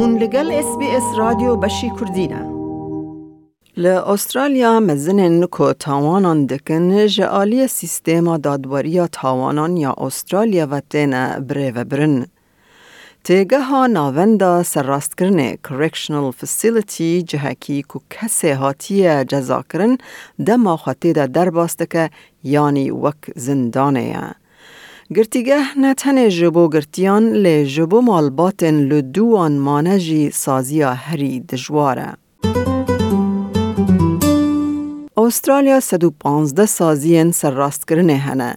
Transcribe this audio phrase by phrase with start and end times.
[0.00, 2.50] هون لگل اس بی اس رادیو بشی کردینه
[3.76, 11.84] لأسترالیا مزنن کو تاوانان دکن جعالی سیستما دادواری تاوانان یا استرالیا و تین بره و
[11.84, 12.26] برن.
[13.24, 19.98] تیگه ها ناوندا سرراست کرنه Correctional Facility جهکی کو کسی هاتی جزا کرن
[20.46, 22.10] دما خاطی دا در باسته
[22.44, 24.39] یعنی وک زندانه یا.
[25.16, 32.12] گرتیگه نتن جبو گرتیان لی جبو مالباتن لدوان مانجی سازیا هری دجواره.
[35.16, 38.56] استرالیا 115 سازین سرراست کرنه هنه.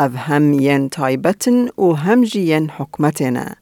[0.00, 3.56] او هم ین تایبتن و هم ین حکمتنه.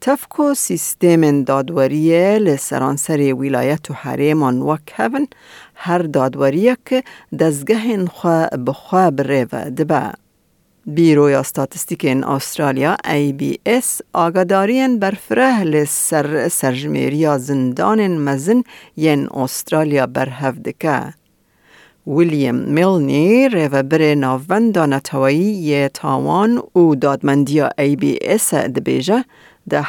[0.00, 5.26] تفکو سیستم دادوریه لسرانسر ولایت و حریمان وک هفن
[5.74, 7.02] هر دادوریه که
[7.40, 10.21] دزگه خواه بخواه بره و دبه.
[10.86, 18.62] بیروی استاتستیکین استرالیا ABS آگادارین برفره لسر سرجمیریا زندان مزن
[18.96, 21.14] ین استرالیا برهفدکه.
[22.06, 29.24] ویلیام میلنی ریوبر ناوند نتوایی ی تاوان و دادمندی ای بی اس دبیجه
[29.70, 29.82] ده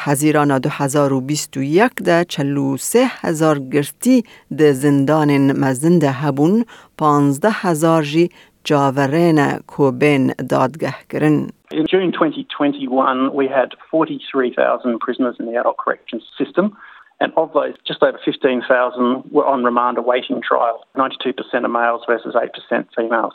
[1.56, 4.24] و یک ده چلو سه هزار گرتی
[4.58, 6.64] ده زندان مزن ده هبون
[6.98, 8.30] پانزده هزار جی
[11.70, 16.76] In June 2021, we had 43,000 prisoners in the adult corrections system.
[17.20, 22.34] And of those, just over 15,000 were on remand awaiting trial, 92% are males versus
[22.34, 23.34] 8% females.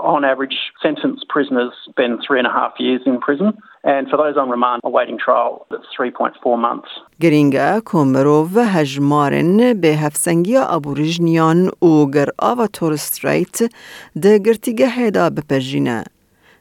[0.00, 3.48] On average, sentenced prisoners spend three and a half years in prison,
[3.84, 6.90] and for those on remand awaiting trial, that's 3.4 months.
[7.20, 13.58] گرینگا کومروف هجمارن به هفسنگی ابوریجنیان و گر آوا تورستریت
[14.22, 16.04] ده گرتیگه هیدا بپجینه.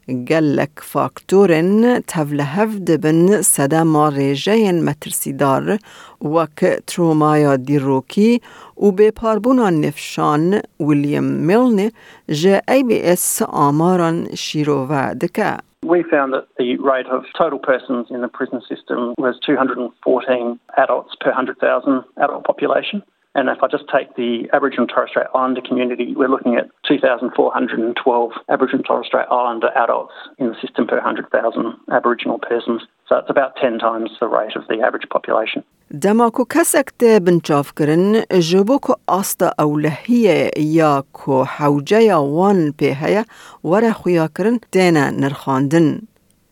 [0.08, 5.78] گلک فاکتورن تولهف دبن صدما ریجین مترسیدار
[6.22, 8.40] وک ترومایا دیروکی
[8.76, 11.90] و به پاربونا نفشان ویلیام میلن
[12.28, 15.56] جه ای بی اس آماران شیروه دکه.
[15.86, 21.14] We found that the rate of total persons in the prison system was 214 adults
[21.20, 23.02] per 100,000 adult population.
[23.37, 26.69] And if I just take the Aboriginal and Torres Strait Islander community, we're looking at
[26.87, 32.83] 2,412 Aboriginal and Torres Strait Islander adults in the system per 100,000 Aboriginal persons.
[33.09, 35.63] So it's about 10 times the rate of the average population.
[36.03, 38.13] دما کو کسک ته بنچاف کرن
[38.51, 43.23] جبو کو آستا اولهیه یا کو حوجه یا وان په هیا
[43.63, 45.91] وره خویا کرن تینا نرخاندن.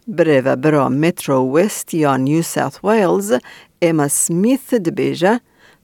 [0.07, 3.33] بره و برا مترو وست یا نیو ساوث ویلز
[3.81, 5.39] اما سمیث دبیجه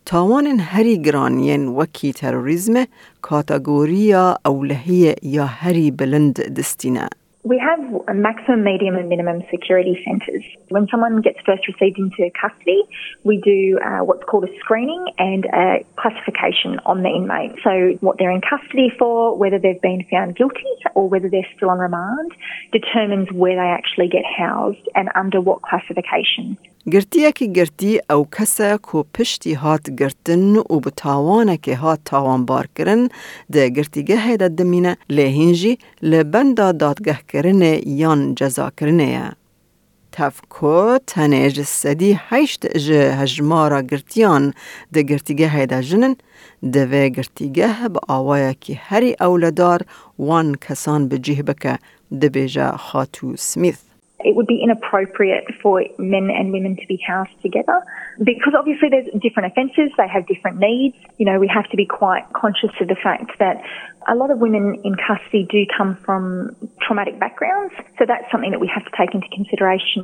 [0.07, 2.85] تاوان هری گرانین وکی تروریزم
[3.23, 7.09] کاتگوریا اولهی یا هری بلند دستینه.
[7.44, 10.44] We have a maximum, medium, and minimum security centres.
[10.68, 12.84] When someone gets first received into custody,
[13.24, 17.54] we do uh, what's called a screening and a classification on the inmate.
[17.64, 21.70] So, what they're in custody for, whether they've been found guilty or whether they're still
[21.70, 22.34] on remand,
[22.74, 26.58] determines where they actually get housed and under what classification.
[26.94, 33.02] گرتیەکی گرتی ئەو کەسە کۆ پشتی هات گرتن و بە تاوانێکی هات تاوانبارکردن
[33.54, 35.74] دە گرتیگە هێدا دمینە لێ هینجی
[36.12, 36.68] لە بەندا
[37.33, 39.33] کردن یان جزا کردنه
[40.13, 44.55] تفکو تنیج سدی هشت جه هجمارا گرتیان
[44.93, 46.15] ده گرتیگه هیده جنن
[46.73, 49.81] دوه گرتیگه با آوایا که هری اولدار
[50.19, 51.79] وان کسان به جیه بکه
[52.21, 53.81] ده بیجه خاتو سمیث
[54.25, 57.79] it would be inappropriate for men and women to be housed together
[58.23, 60.97] because obviously there's different offences, they have different needs.
[61.19, 63.57] You know, we have to be quite conscious of the fact that
[64.09, 66.55] a lot of women in custody do come from
[66.85, 67.75] traumatic backgrounds.
[67.99, 70.03] So that's something that we have to take into consideration.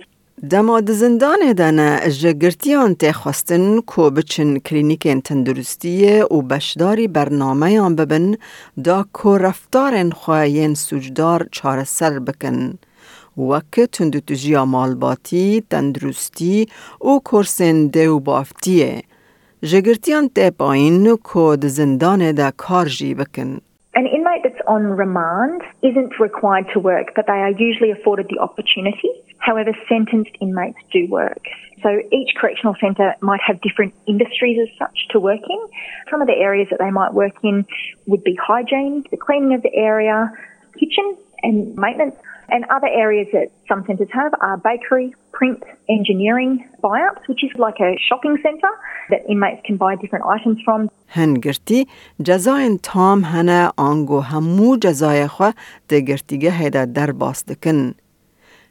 [0.53, 1.91] دەماد زندانێ دەنە
[2.21, 8.27] ژەگرتیان تێخواستن کۆ بچن کلینیکێن تەندروستیە و بەشداری بەرنمەیان ببن
[8.87, 12.59] دا کۆرەفتارێن خوایەن سوجدار چارەسەر بکەن.
[13.50, 16.59] وەکە تونندتوژیا مالباتی، تەندروستی
[17.09, 18.93] و کورسێن دێ و بافتیە.
[19.70, 22.49] ژەگرتیان تێپایین د زندان دە زندانێدا
[23.20, 23.50] بکن.
[24.69, 29.09] On remand isn't required to work, but they are usually afforded the opportunity.
[29.38, 31.43] However, sentenced inmates do work.
[31.82, 35.61] So each correctional centre might have different industries as such to work in.
[36.11, 37.65] Some of the areas that they might work in
[38.06, 40.31] would be hygiene, the cleaning of the area,
[40.79, 42.17] kitchen and maintenance.
[42.50, 45.07] And other areas that some centres have are bakery,
[45.38, 45.63] print,
[45.98, 46.51] engineering,
[46.84, 48.74] buyouts, which is like a shopping centre
[49.12, 50.90] that inmates can buy different items from.
[51.10, 51.88] هنگرتی
[52.24, 55.51] جزاین تام هنه آنگو همو جزای خو
[55.88, 57.94] ده گرتیگه هیده در باس دکن.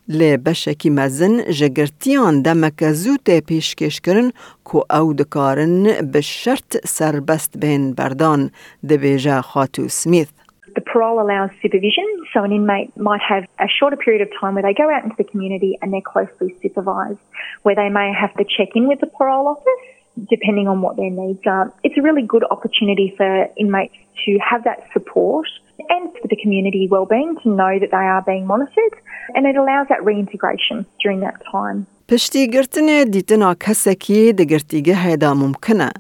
[0.09, 4.33] لی بشکی مزن جگرتیان دمک زوت پیشکش کرن
[4.65, 5.83] کو او دکارن
[6.13, 8.51] به شرط سربست بین بردان
[8.89, 10.29] دبیجه خاتو سمیث.
[10.77, 14.63] The parole allows supervision, so an inmate might have a shorter period of time where
[14.63, 17.19] they go out into the community and they're closely supervised,
[17.63, 19.83] where they may have to check in with the parole office
[20.29, 21.73] depending on what their needs are.
[21.83, 25.47] It's a really good opportunity for inmates to have that support
[25.89, 28.95] and for the community wellbeing to know that they are being monitored
[29.35, 31.87] and it allows that reintegration during that time.
[32.09, 35.91] پشتی گرتن دیتنا کسکی دگرتیگه هیدا ممکنه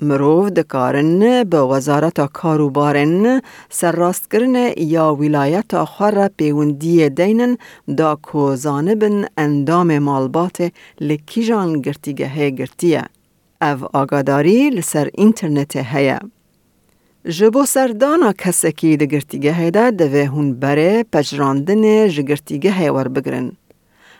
[0.00, 7.56] مروف دکارن به وزارت کاروبارن سرراست کرن یا ولایت خور پیوندی دینن
[7.98, 13.04] دا کو زانبن اندام مالبات لکیجان گرتیگه گرتیه.
[13.62, 16.18] او آگاداری لسر اینترنت هیا.
[17.28, 23.52] جبو سردانا کسکی دگرتیگه هیده دوه هون بره پجراندن جگرتیگه هیور بگرن.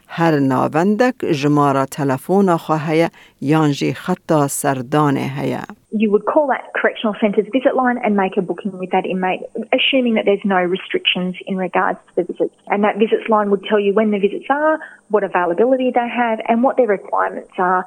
[0.08, 3.08] هر ناوندک جمارا تلفون خواهی
[3.42, 5.62] یانجی خطا سردانه هیا.
[5.94, 9.42] You would call that correctional centre's visit line and make a booking with that inmate,
[9.78, 12.56] assuming that there's no restrictions in regards to the visits.
[12.72, 14.80] And that visits line would tell you when the visits are,
[15.10, 17.86] what availability they have, and what their requirements are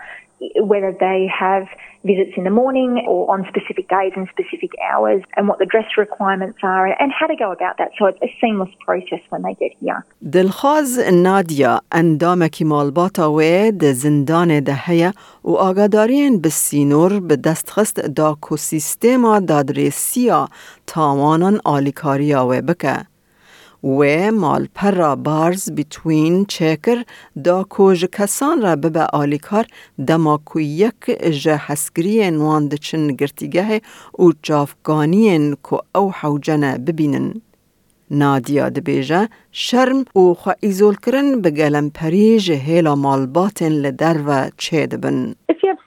[0.73, 1.67] whether they have
[2.05, 5.91] visits in the morning or on specific days and specific hours and what the dress
[5.97, 7.91] requirements are and how to go about that.
[7.99, 10.05] So it's a seamless process when they get here.
[10.33, 13.41] دلخواز نادیا اندامکی مالباتا و
[13.71, 15.13] ده زندان دهیا
[15.45, 20.49] و آگادارین به سینور به دستخست دا کو سیستما دادرسیا
[20.87, 23.08] تاوانان آلیکاریا و بکه.
[23.84, 27.04] و مال پر را بارز بیتوین چکر
[27.44, 29.66] دا کوژ کسان را ببه آلیکار
[30.08, 31.06] دما کو یک
[31.44, 33.82] جه حسگری نوان دچن گرتیگه
[34.20, 37.42] و جافگانین کو او حوجنه ببینن.
[38.12, 44.88] نادیا دبیجه شرم و خوا ایزول کرن به گلم پریج هیلا مالباتن لدر و چه
[44.88, 45.36] دبن.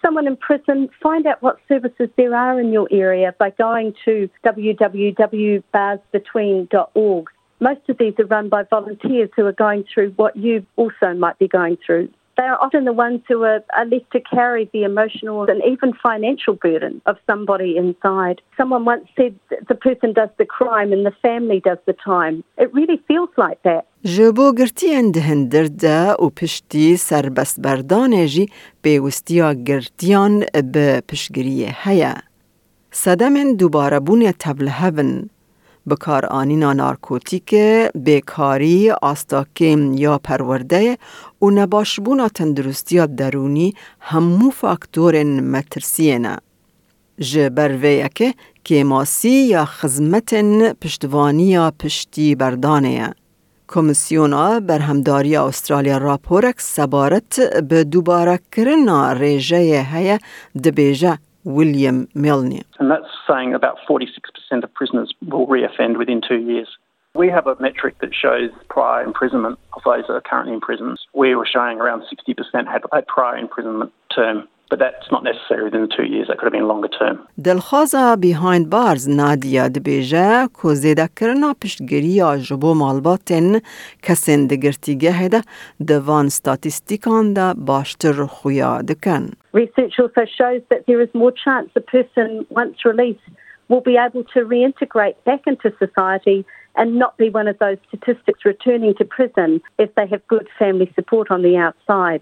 [0.06, 4.12] Someone in prison, find out what services there are in your area by going to
[4.44, 7.26] www.barsbetween.org.
[7.68, 11.38] Most of these are run by volunteers who are going through what you also might
[11.38, 12.08] be going through.
[12.36, 15.92] They are often the ones who are, are left to carry the emotional and even
[16.08, 18.40] financial burden of somebody inside.
[18.56, 19.32] Someone once said
[19.68, 22.42] the person does the crime and the family does the time.
[22.58, 23.82] It really feels like that.
[24.04, 28.46] ji bo girtiyan dihin dirde û piştî serbestberdanê jî
[28.84, 30.34] pêwistiya girtiyan
[30.74, 32.14] bi piştgiriyê heye.
[32.90, 35.30] Sedemên dubare bûnê tevlihevin
[35.90, 37.54] بکار آنینا نارکوتیک،
[37.94, 40.98] بیکاری، آستاکیم یا پرورده
[41.42, 46.36] و نباشبونا تندرستی درونی همو فاکتور مترسینه.
[47.20, 48.34] جبر که
[48.64, 50.34] کیماسی یا خزمت
[50.80, 53.14] پشتوانی یا پشتی بردانه.
[53.68, 60.18] کمیسیونا برهمداری استرالیا راپورک سبارت به دوباره کرنا ریجه هیا
[60.64, 62.62] دبیجه William Milne.
[62.78, 64.08] And that's saying about 46%
[64.62, 66.68] of prisoners will reoffend within two years.
[67.14, 71.06] We have a metric that shows prior imprisonment of those that are currently in prisons.
[71.14, 75.81] We were showing around 60% had a prior imprisonment term but that's not necessary within
[75.81, 76.27] the two years.
[76.27, 77.27] That could have been longer term.
[77.37, 83.61] دلخوازا behind bars نادیا دبیجه کو زیده کرنا پشتگیری جبو مالباتن
[84.03, 85.41] کسین دگرتیگه هده
[85.87, 89.31] دوان ستاتیستیکان دا باشتر خویا دکن.
[89.53, 93.29] Research also shows that there is more chance the person once released
[93.69, 96.45] will be able to reintegrate back into society
[96.75, 99.49] and not be one of those statistics returning to prison
[99.83, 102.21] if they have good family support on the outside.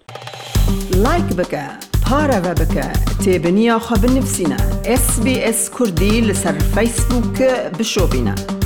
[1.06, 2.87] Like بکه پارە بە بکە
[3.23, 4.59] تێبنییا خە بنفسینە
[5.01, 7.37] SسBS کوردی لەسەر فیسبووک
[7.77, 8.60] بشۆبینە.